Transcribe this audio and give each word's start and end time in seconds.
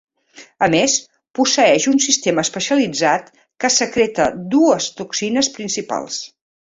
A 0.67 0.67
més, 0.75 0.93
posseeix 1.39 1.85
un 1.91 2.01
sistema 2.05 2.45
especialitzat 2.49 3.29
que 3.65 3.71
secreta 3.75 4.27
dues 4.55 4.89
toxines 5.03 5.53
principals: 5.59 6.19